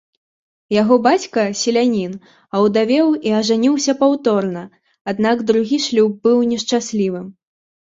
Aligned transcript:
Яго 0.81 0.95
бацька, 1.07 1.41
селянін, 1.59 2.15
аўдавеў 2.61 3.07
і 3.29 3.35
ажаніўся 3.41 3.97
паўторна, 4.01 4.65
аднак 5.15 5.47
другі 5.53 5.83
шлюб 5.87 6.19
быў 6.27 6.45
нешчаслівым. 6.51 7.33